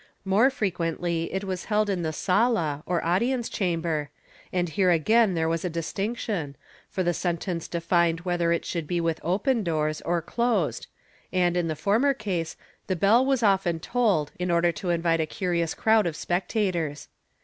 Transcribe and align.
More 0.25 0.49
frequently 0.49 1.31
it 1.31 1.43
was 1.43 1.65
held 1.65 1.87
in 1.87 2.01
the 2.01 2.11
sala, 2.11 2.81
or 2.87 3.05
audience 3.05 3.47
chamber, 3.49 4.09
and 4.51 4.67
here 4.67 4.89
again 4.89 5.35
there 5.35 5.47
was 5.47 5.63
a 5.63 5.69
dis 5.69 5.93
tinction, 5.93 6.55
for 6.89 7.03
the 7.03 7.13
sentence 7.13 7.67
defined 7.67 8.21
whether 8.21 8.51
it 8.51 8.65
should 8.65 8.87
be 8.87 8.99
with 8.99 9.19
open 9.21 9.61
doors 9.63 10.01
or 10.01 10.19
closed 10.23 10.87
and, 11.31 11.55
in 11.55 11.67
the 11.67 11.75
former 11.75 12.15
case, 12.15 12.57
the 12.87 12.95
bell 12.95 13.23
was 13.23 13.43
often 13.43 13.79
tolled 13.79 14.31
in 14.39 14.49
order 14.49 14.71
to 14.71 14.89
invite 14.89 15.21
a 15.21 15.27
curious 15.27 15.75
crowd 15.75 16.07
of 16.07 16.15
spectators. 16.15 17.07